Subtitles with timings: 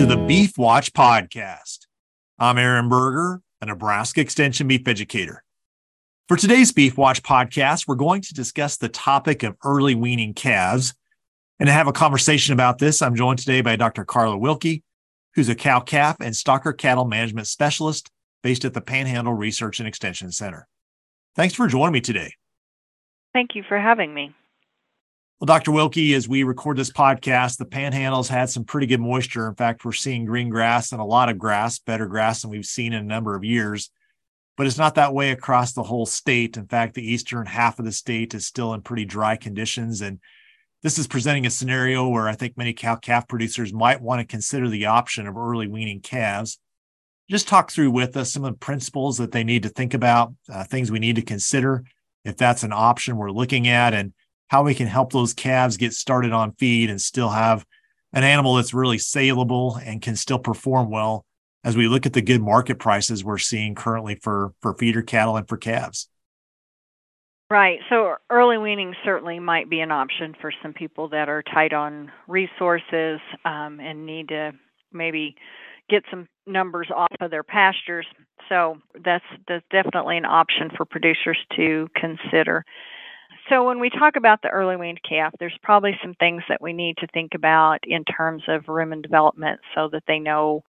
[0.00, 1.80] to the Beef Watch podcast.
[2.38, 5.44] I'm Aaron Berger, a Nebraska Extension beef educator.
[6.26, 10.94] For today's Beef Watch podcast, we're going to discuss the topic of early weaning calves.
[11.58, 14.06] And to have a conversation about this, I'm joined today by Dr.
[14.06, 14.82] Karla Wilke,
[15.34, 18.10] who's a cow calf and stocker cattle management specialist
[18.42, 20.66] based at the Panhandle Research and Extension Center.
[21.36, 22.32] Thanks for joining me today.
[23.34, 24.34] Thank you for having me.
[25.40, 25.70] Well, Dr.
[25.70, 29.48] Wilke, as we record this podcast, the panhandle's had some pretty good moisture.
[29.48, 32.66] In fact, we're seeing green grass and a lot of grass, better grass than we've
[32.66, 33.90] seen in a number of years.
[34.58, 36.58] But it's not that way across the whole state.
[36.58, 40.02] In fact, the eastern half of the state is still in pretty dry conditions.
[40.02, 40.18] And
[40.82, 44.26] this is presenting a scenario where I think many cow calf producers might want to
[44.26, 46.58] consider the option of early weaning calves.
[47.30, 50.34] Just talk through with us some of the principles that they need to think about,
[50.52, 51.84] uh, things we need to consider
[52.26, 54.12] if that's an option we're looking at, and
[54.50, 57.64] how we can help those calves get started on feed and still have
[58.12, 61.24] an animal that's really saleable and can still perform well
[61.62, 65.36] as we look at the good market prices we're seeing currently for for feeder cattle
[65.36, 66.08] and for calves.
[67.48, 67.78] Right.
[67.88, 72.10] So early weaning certainly might be an option for some people that are tight on
[72.26, 74.52] resources um, and need to
[74.92, 75.36] maybe
[75.88, 78.06] get some numbers off of their pastures.
[78.48, 82.64] So that's that's definitely an option for producers to consider.
[83.50, 86.72] So, when we talk about the early weaned calf, there's probably some things that we
[86.72, 90.62] need to think about in terms of rumen development so that they know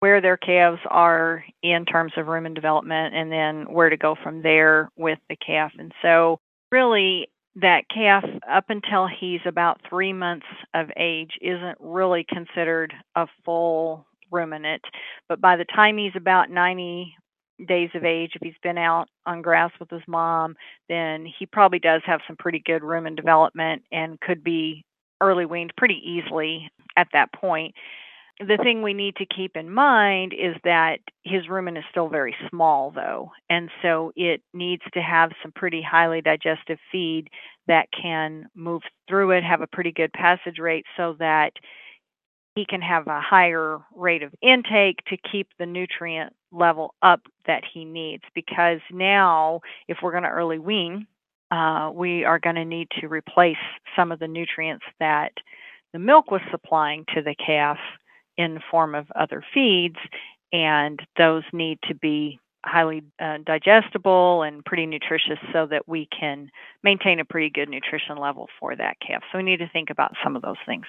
[0.00, 4.42] where their calves are in terms of rumen development and then where to go from
[4.42, 5.72] there with the calf.
[5.78, 6.40] And so,
[6.72, 13.28] really, that calf, up until he's about three months of age, isn't really considered a
[13.44, 14.82] full ruminant.
[15.28, 17.14] But by the time he's about 90
[17.66, 20.56] days of age, if he's been out on grass with his mom,
[20.88, 24.84] then he probably does have some pretty good rumen development and could be
[25.20, 27.74] early weaned pretty easily at that point.
[28.40, 32.36] The thing we need to keep in mind is that his rumen is still very
[32.48, 37.30] small, though, and so it needs to have some pretty highly digestive feed
[37.66, 41.50] that can move through it, have a pretty good passage rate, so that
[42.54, 47.62] he can have a higher rate of intake to keep the nutrient level up that
[47.72, 48.22] he needs.
[48.34, 51.06] Because now, if we're going to early wean,
[51.50, 53.56] uh, we are going to need to replace
[53.96, 55.32] some of the nutrients that
[55.92, 57.78] the milk was supplying to the calf
[58.36, 59.96] in the form of other feeds,
[60.52, 66.50] and those need to be highly uh, digestible and pretty nutritious so that we can
[66.82, 69.22] maintain a pretty good nutrition level for that calf.
[69.30, 70.84] So we need to think about some of those things.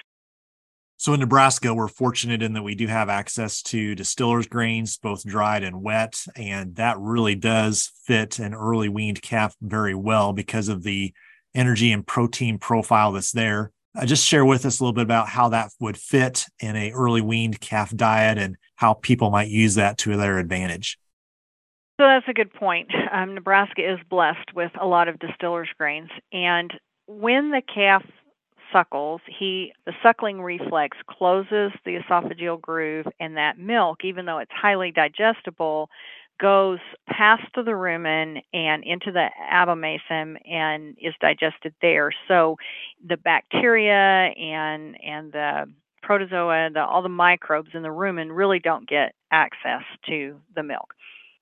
[1.00, 5.24] So in Nebraska, we're fortunate in that we do have access to distillers grains, both
[5.24, 10.68] dried and wet, and that really does fit an early weaned calf very well because
[10.68, 11.14] of the
[11.54, 13.72] energy and protein profile that's there.
[13.98, 16.92] Uh, just share with us a little bit about how that would fit in a
[16.92, 20.98] early weaned calf diet and how people might use that to their advantage.
[21.98, 22.90] So that's a good point.
[23.10, 26.70] Um, Nebraska is blessed with a lot of distillers grains, and
[27.06, 28.04] when the calf
[28.72, 34.52] suckles, he the suckling reflex closes the esophageal groove, and that milk, even though it's
[34.54, 35.88] highly digestible,
[36.40, 42.10] goes past the rumen and into the abomasum and is digested there.
[42.28, 42.56] So
[43.06, 45.66] the bacteria and and the
[46.02, 50.94] protozoa, the, all the microbes in the rumen really don't get access to the milk.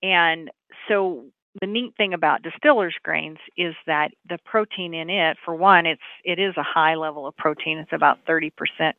[0.03, 0.50] And
[0.89, 1.25] so
[1.60, 6.00] the neat thing about distillers grains is that the protein in it, for one, it's
[6.25, 7.78] it is a high level of protein.
[7.78, 8.50] It's about 30%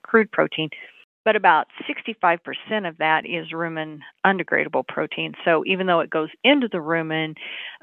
[0.02, 0.70] crude protein,
[1.26, 2.40] but about 65%
[2.88, 5.34] of that is rumen undegradable protein.
[5.46, 7.36] So even though it goes into the rumen,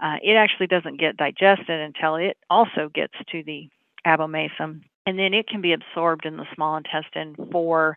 [0.02, 3.68] uh, it actually doesn't get digested until it also gets to the
[4.06, 7.96] abomasum, and then it can be absorbed in the small intestine for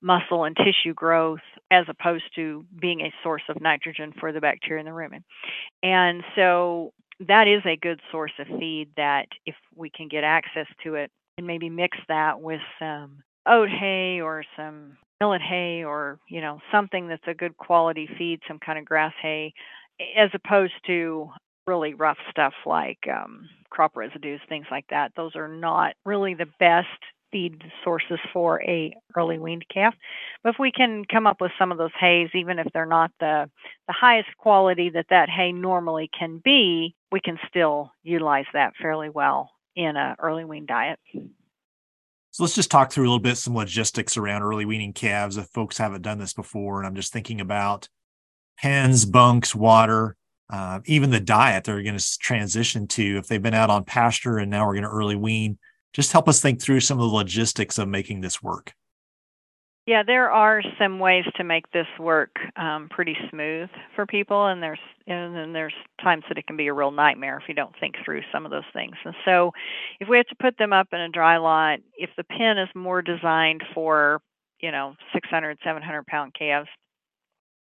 [0.00, 4.80] muscle and tissue growth as opposed to being a source of nitrogen for the bacteria
[4.80, 5.22] in the rumen.
[5.82, 6.92] And so
[7.26, 11.10] that is a good source of feed that if we can get access to it
[11.36, 16.60] and maybe mix that with some oat hay or some millet hay or you know
[16.70, 19.52] something that's a good quality feed some kind of grass hay
[20.16, 21.28] as opposed to
[21.66, 26.46] really rough stuff like um, crop residues things like that those are not really the
[26.60, 26.86] best
[27.30, 29.94] feed sources for a early weaned calf.
[30.42, 33.10] But if we can come up with some of those hays, even if they're not
[33.20, 33.50] the
[33.86, 39.08] the highest quality that that hay normally can be, we can still utilize that fairly
[39.08, 40.98] well in a early wean diet.
[42.30, 45.46] So let's just talk through a little bit some logistics around early weaning calves if
[45.46, 46.78] folks haven't done this before.
[46.78, 47.88] And I'm just thinking about
[48.60, 50.16] pens, bunks, water,
[50.50, 54.38] uh, even the diet they're going to transition to if they've been out on pasture
[54.38, 55.58] and now we're going to early wean
[55.92, 58.74] just help us think through some of the logistics of making this work.
[59.88, 64.62] Yeah, there are some ways to make this work um, pretty smooth for people, and
[64.62, 65.72] there's and then there's
[66.04, 68.50] times that it can be a real nightmare if you don't think through some of
[68.50, 68.96] those things.
[69.06, 69.52] And so,
[69.98, 72.68] if we have to put them up in a dry lot, if the pen is
[72.74, 74.20] more designed for
[74.60, 76.68] you know 600, 700 pound calves,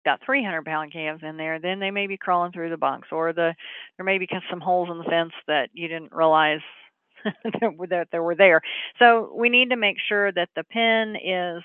[0.05, 3.33] got 300 pound calves in there, then they may be crawling through the bunks, or
[3.33, 3.55] the
[3.97, 6.63] there may be some holes in the fence that you didn't realize
[7.91, 8.61] that there were there.
[8.99, 11.63] So we need to make sure that the pen is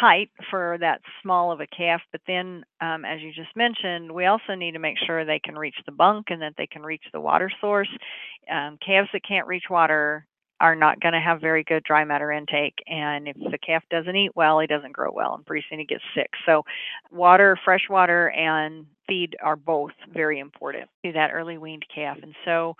[0.00, 2.02] tight for that small of a calf.
[2.12, 5.56] But then, um, as you just mentioned, we also need to make sure they can
[5.56, 7.88] reach the bunk and that they can reach the water source.
[8.50, 10.26] Um, calves that can't reach water
[10.60, 12.74] are not going to have very good dry matter intake.
[12.86, 15.84] And if the calf doesn't eat well, he doesn't grow well, and pretty soon he
[15.84, 16.30] gets sick.
[16.46, 16.62] So,
[17.10, 22.18] water, fresh water, and feed are both very important to that early weaned calf.
[22.22, 22.76] And so,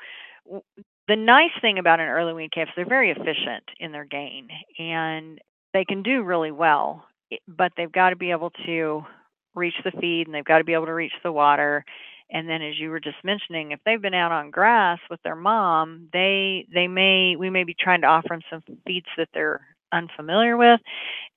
[1.09, 4.49] the nice thing about an early weaned calf is they're very efficient in their gain
[4.79, 5.39] and
[5.73, 9.03] they can do really well, eh, but they've got to be able to
[9.55, 11.85] reach the feed and they've got to be able to reach the water.
[12.31, 15.37] And then as you were just mentioning, if they've been out on grass with their
[15.37, 19.61] mom, they they may we may be trying to offer them some feeds that they're
[19.93, 20.81] unfamiliar with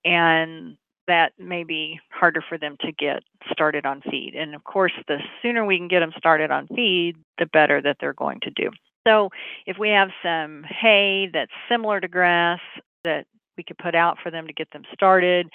[0.06, 0.78] and
[1.08, 4.34] that may be harder for them to get started on feed.
[4.36, 7.98] And of course, the sooner we can get them started on feed, the better that
[8.00, 8.70] they're going to do.
[9.08, 9.30] So,
[9.66, 12.60] if we have some hay that's similar to grass
[13.06, 13.26] that
[13.58, 15.48] we could put out for them to get them started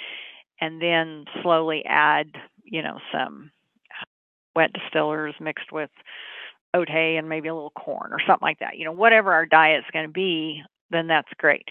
[0.60, 2.28] and then slowly add,
[2.64, 3.50] you know, some
[3.90, 4.04] uh,
[4.56, 5.90] wet distillers mixed with
[6.74, 8.78] oat hay and maybe a little corn or something like that.
[8.78, 11.68] You know, whatever our diet's going to be, then that's great.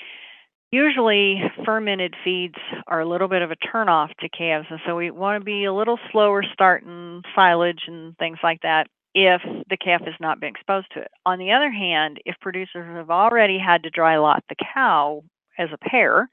[0.72, 2.56] Usually, fermented feeds
[2.88, 5.66] are a little bit of a turnoff to calves, and so we want to be
[5.66, 10.50] a little slower starting silage and things like that if the calf has not been
[10.50, 11.12] exposed to it.
[11.26, 15.24] On the other hand, if producers have already had to dry lot the cow
[15.58, 16.30] as a pair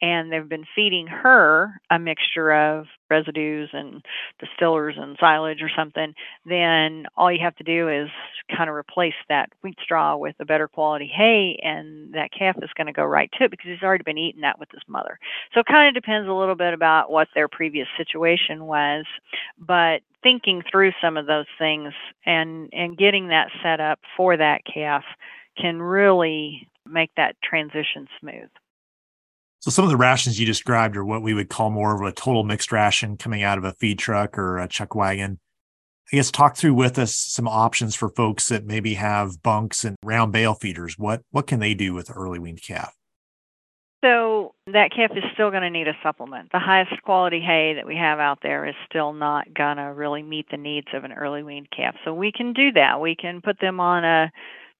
[0.00, 4.04] and they've been feeding her a mixture of residues and
[4.40, 6.14] distillers and silage or something,
[6.44, 8.08] then all you have to do is
[8.54, 12.70] kind of replace that wheat straw with a better quality hay, and that calf is
[12.76, 15.18] going to go right to it because he's already been eating that with his mother.
[15.54, 19.04] So it kind of depends a little bit about what their previous situation was,
[19.58, 21.92] but thinking through some of those things
[22.24, 25.04] and and getting that set up for that calf
[25.60, 28.48] can really make that transition smooth.
[29.60, 32.10] So some of the rations you described are what we would call more of a
[32.10, 35.38] total mixed ration coming out of a feed truck or a chuck wagon.
[36.12, 39.96] I guess talk through with us some options for folks that maybe have bunks and
[40.02, 40.98] round bale feeders.
[40.98, 42.94] What what can they do with early weaned calf?
[44.04, 46.50] So that calf is still going to need a supplement.
[46.50, 50.24] The highest quality hay that we have out there is still not going to really
[50.24, 51.94] meet the needs of an early weaned calf.
[52.04, 53.00] So we can do that.
[53.00, 54.32] We can put them on a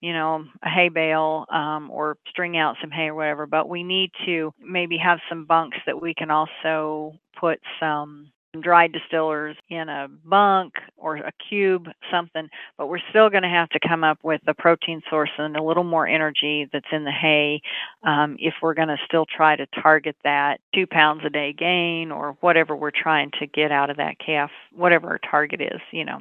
[0.02, 3.46] you know, a hay bale um, or string out some hay or whatever.
[3.46, 8.93] But we need to maybe have some bunks that we can also put some dried
[8.93, 13.81] distillers in a bunk or a cube, something, but we're still going to have to
[13.81, 17.62] come up with a protein source and a little more energy that's in the hay
[18.02, 22.12] um, if we're going to still try to target that two pounds a day gain
[22.12, 26.05] or whatever we're trying to get out of that calf, whatever our target is, you
[26.05, 26.20] know.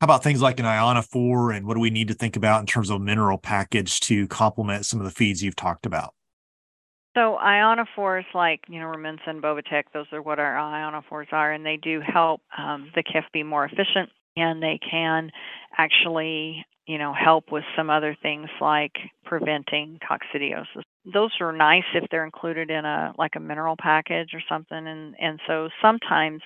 [0.00, 2.66] How about things like an ionophore and what do we need to think about in
[2.66, 6.14] terms of mineral package to complement some of the feeds you've talked about?
[7.14, 11.76] So ionophores like, you know, Rumensin, Bovatec, those are what our ionophores are, and they
[11.76, 15.30] do help um, the calf be more efficient and they can
[15.76, 18.92] actually, you know, help with some other things like
[19.24, 20.82] preventing coccidiosis.
[21.12, 25.14] Those are nice if they're included in a like a mineral package or something and
[25.18, 26.42] and so sometimes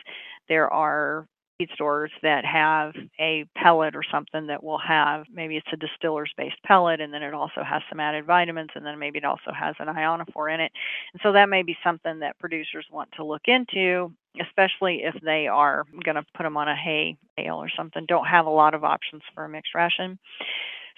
[0.49, 1.26] there are
[1.58, 6.32] feed stores that have a pellet or something that will have maybe it's a distiller's
[6.37, 9.52] based pellet and then it also has some added vitamins and then maybe it also
[9.58, 10.73] has an ionophore in it.
[11.12, 15.46] And so that may be something that producers want to look into, especially if they
[15.46, 18.04] are going to put them on a hay bale or something.
[18.06, 20.18] Don't have a lot of options for a mixed ration.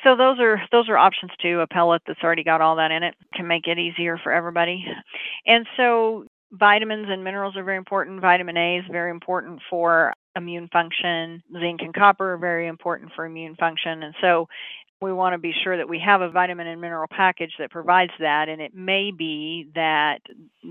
[0.04, 1.60] So those are those are options too.
[1.60, 4.84] A pellet that's already got all that in it can make it easier for everybody.
[5.46, 8.20] And so vitamins and minerals are very important.
[8.20, 11.42] Vitamin A is very important for immune function.
[11.52, 14.02] Zinc and copper are very important for immune function.
[14.02, 14.46] And so
[15.00, 18.12] we want to be sure that we have a vitamin and mineral package that provides
[18.18, 20.20] that and it may be that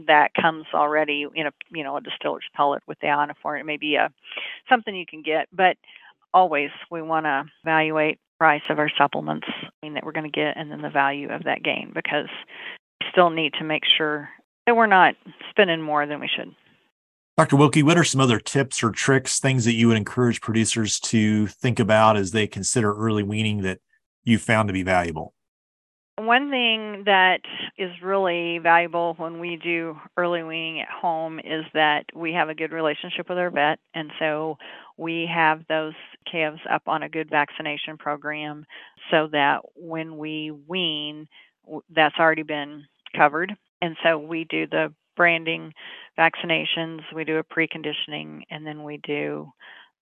[0.08, 3.78] that comes already in a you know a distiller's pellet with the ionophore it may
[3.78, 4.12] be a
[4.68, 5.78] something you can get but
[6.34, 10.36] always we want to evaluate price of our supplements I mean, that we're going to
[10.36, 12.30] get and then the value of that gain because
[13.00, 14.30] we still need to make sure
[14.66, 15.16] that we're not
[15.52, 16.54] spending more than we should
[17.38, 17.58] Dr.
[17.58, 21.48] Wilke, what are some other tips or tricks, things that you would encourage producers to
[21.48, 23.80] think about as they consider early weaning that
[24.24, 25.34] you found to be valuable?
[26.18, 27.42] One thing that
[27.78, 32.56] is really valuable when we do early weaning at home is that we have a
[32.56, 33.80] good relationship with our vet.
[33.94, 34.58] And so
[34.96, 35.94] we have those
[36.32, 38.66] calves up on a good vaccination program
[39.12, 41.28] so that when we wean,
[41.94, 43.54] that's already been covered.
[43.82, 45.74] And so we do the branding
[46.18, 49.52] vaccinations, we do a preconditioning, and then we do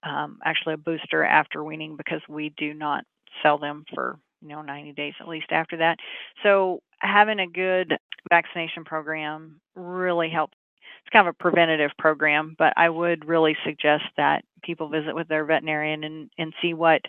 [0.03, 3.03] um, actually a booster after weaning because we do not
[3.41, 5.97] sell them for you know 90 days at least after that.
[6.43, 7.93] So having a good
[8.29, 10.57] vaccination program really helps.
[11.03, 15.27] It's kind of a preventative program, but I would really suggest that people visit with
[15.27, 17.01] their veterinarian and, and see what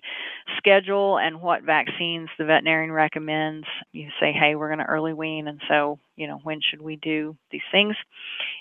[0.57, 3.67] schedule and what vaccines the veterinarian recommends.
[3.93, 6.97] You say, hey, we're going to early wean, and so you know when should we
[6.97, 7.95] do these things?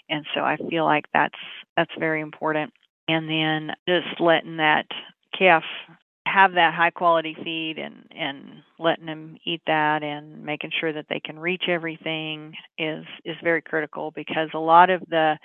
[0.10, 1.40] And so I feel like that's
[1.76, 2.72] that's very important.
[3.08, 4.86] And then just letting that
[5.38, 5.64] calf
[6.34, 11.06] have that high quality feed and and letting them eat that and making sure that
[11.10, 15.38] they can reach everything is is very critical because a lot of the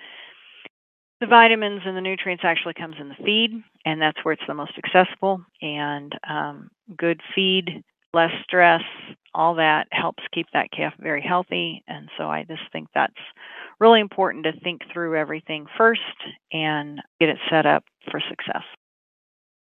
[1.20, 3.50] the vitamins and the nutrients actually comes in the feed
[3.84, 5.44] and that's where it's the most accessible.
[5.60, 7.82] And um, good feed
[8.14, 8.82] less stress
[9.34, 11.84] all that helps keep that calf very healthy.
[11.86, 13.12] And so i just think that's
[13.78, 16.00] really important to think through everything first
[16.52, 18.64] and get it set up for success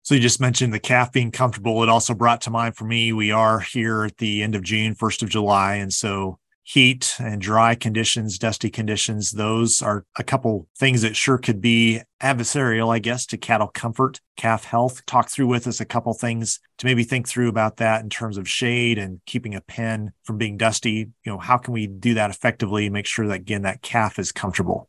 [0.09, 1.83] so you just mentioned the calf being comfortable.
[1.83, 4.95] It also brought to mind for me, we are here at the end of June,
[4.95, 5.75] 1st of July.
[5.75, 11.37] And so heat and dry conditions, dusty conditions, those are a couple things that sure
[11.37, 15.05] could be adversarial, I guess, to cattle comfort, calf health.
[15.05, 18.39] Talk through with us a couple things to maybe think through about that in terms
[18.39, 21.11] of shade and keeping a pen from being dusty.
[21.23, 24.17] You know, how can we do that effectively and make sure that again that calf
[24.17, 24.88] is comfortable?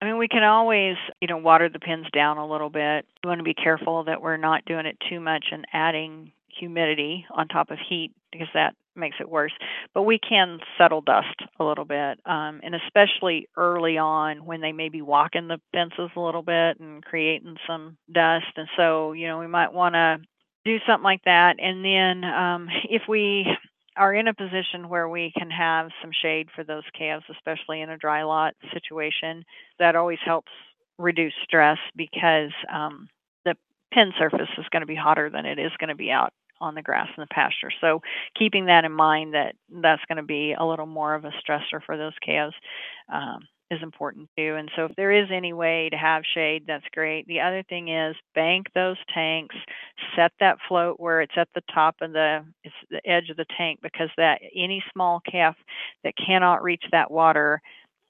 [0.00, 3.04] I mean, we can always, you know, water the pins down a little bit.
[3.24, 7.26] We want to be careful that we're not doing it too much and adding humidity
[7.30, 9.52] on top of heat because that makes it worse.
[9.94, 14.72] But we can settle dust a little bit, um, and especially early on when they
[14.72, 18.46] may be walking the fences a little bit and creating some dust.
[18.56, 20.18] And so, you know, we might want to
[20.64, 21.56] do something like that.
[21.58, 23.46] And then um, if we
[23.98, 27.90] are in a position where we can have some shade for those calves, especially in
[27.90, 29.44] a dry lot situation.
[29.78, 30.52] That always helps
[30.98, 33.08] reduce stress because um,
[33.44, 33.56] the
[33.92, 36.74] pen surface is going to be hotter than it is going to be out on
[36.74, 37.70] the grass in the pasture.
[37.80, 38.00] So
[38.36, 41.82] keeping that in mind that that's going to be a little more of a stressor
[41.84, 42.54] for those calves.
[43.12, 44.54] Um, is important too.
[44.56, 47.26] And so if there is any way to have shade, that's great.
[47.26, 49.56] The other thing is bank those tanks,
[50.16, 53.46] set that float where it's at the top of the it's the edge of the
[53.56, 55.56] tank because that any small calf
[56.04, 57.60] that cannot reach that water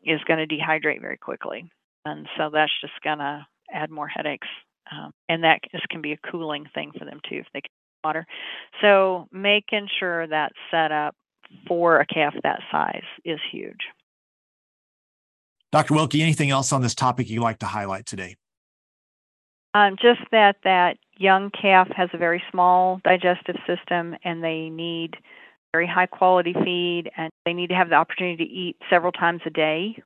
[0.05, 1.71] is going to dehydrate very quickly.
[2.05, 4.49] And so that's just going to add more headaches.
[4.91, 7.71] Um, and that just can be a cooling thing for them too if they can
[8.05, 8.27] water.
[8.81, 11.15] So making sure that's set up
[11.67, 13.81] for a calf that size is huge.
[15.71, 15.95] Dr.
[15.95, 18.37] Wilke, anything else on this topic you'd like to highlight today?
[19.75, 25.17] Um, just that that young calf has a very small digestive system and they need
[25.73, 29.43] very high quality feed and they need to have the opportunity to eat several times
[29.45, 29.97] a day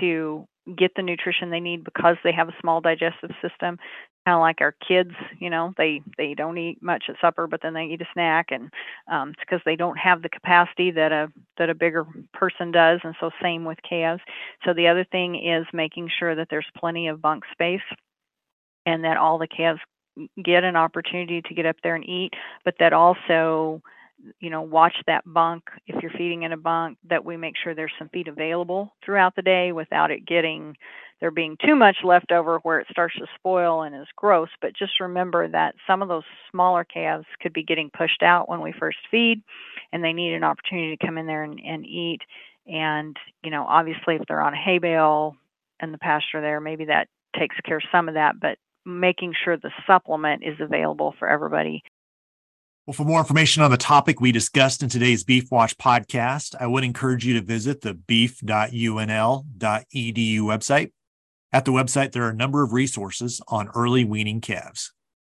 [0.00, 3.78] to get the nutrition they need because they have a small digestive system
[4.26, 7.60] kind of like our kids you know they they don't eat much at supper but
[7.62, 8.70] then they eat a snack and
[9.10, 11.28] um it's because they don't have the capacity that a
[11.58, 12.04] that a bigger
[12.34, 14.22] person does and so same with calves.
[14.64, 17.80] So the other thing is making sure that there's plenty of bunk space
[18.84, 19.80] and that all the calves
[20.42, 22.32] get an opportunity to get up there and eat
[22.64, 23.82] but that also
[24.40, 27.74] you know, watch that bunk if you're feeding in a bunk that we make sure
[27.74, 30.76] there's some feed available throughout the day without it getting
[31.20, 34.48] there being too much left over where it starts to spoil and is gross.
[34.60, 38.60] But just remember that some of those smaller calves could be getting pushed out when
[38.60, 39.42] we first feed
[39.92, 42.20] and they need an opportunity to come in there and, and eat.
[42.66, 45.36] And, you know, obviously if they're on a hay bale
[45.80, 47.08] in the pasture there, maybe that
[47.38, 51.82] takes care of some of that, but making sure the supplement is available for everybody
[52.86, 56.68] well, for more information on the topic we discussed in today's Beef Watch podcast, I
[56.68, 59.42] would encourage you to visit the beef.unl.edu
[60.40, 60.92] website.
[61.52, 64.92] At the website, there are a number of resources on early weaning calves.